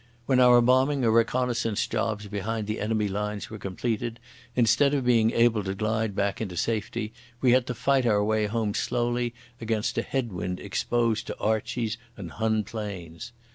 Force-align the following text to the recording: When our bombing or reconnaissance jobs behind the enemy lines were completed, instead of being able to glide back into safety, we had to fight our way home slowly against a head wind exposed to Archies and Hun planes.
When 0.25 0.39
our 0.39 0.61
bombing 0.63 1.05
or 1.05 1.11
reconnaissance 1.11 1.85
jobs 1.85 2.25
behind 2.25 2.65
the 2.65 2.79
enemy 2.79 3.07
lines 3.07 3.51
were 3.51 3.59
completed, 3.59 4.19
instead 4.55 4.95
of 4.95 5.05
being 5.05 5.29
able 5.29 5.63
to 5.63 5.75
glide 5.75 6.15
back 6.15 6.41
into 6.41 6.57
safety, 6.57 7.13
we 7.39 7.51
had 7.51 7.67
to 7.67 7.75
fight 7.75 8.07
our 8.07 8.23
way 8.23 8.47
home 8.47 8.73
slowly 8.73 9.35
against 9.61 9.99
a 9.99 10.01
head 10.01 10.31
wind 10.31 10.59
exposed 10.59 11.27
to 11.27 11.37
Archies 11.37 11.99
and 12.17 12.31
Hun 12.31 12.63
planes. 12.63 13.31